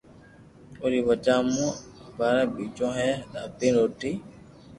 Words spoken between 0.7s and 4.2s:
اوري وجہ مون اپارا بچو اي دھاپين روٽي